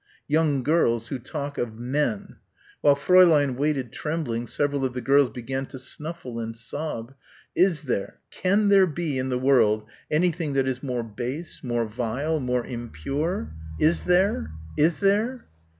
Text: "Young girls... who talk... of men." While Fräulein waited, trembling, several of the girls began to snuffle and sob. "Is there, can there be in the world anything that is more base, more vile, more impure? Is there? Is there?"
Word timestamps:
"Young 0.27 0.63
girls... 0.63 1.09
who 1.09 1.19
talk... 1.19 1.59
of 1.59 1.77
men." 1.77 2.37
While 2.81 2.95
Fräulein 2.95 3.55
waited, 3.55 3.91
trembling, 3.91 4.47
several 4.47 4.83
of 4.83 4.93
the 4.93 4.99
girls 5.01 5.29
began 5.29 5.67
to 5.67 5.77
snuffle 5.77 6.39
and 6.39 6.57
sob. 6.57 7.13
"Is 7.55 7.83
there, 7.83 8.17
can 8.31 8.69
there 8.69 8.87
be 8.87 9.19
in 9.19 9.29
the 9.29 9.37
world 9.37 9.87
anything 10.09 10.53
that 10.53 10.67
is 10.67 10.81
more 10.81 11.03
base, 11.03 11.59
more 11.63 11.85
vile, 11.85 12.39
more 12.39 12.65
impure? 12.65 13.53
Is 13.79 14.05
there? 14.05 14.51
Is 14.75 15.01
there?" 15.01 15.45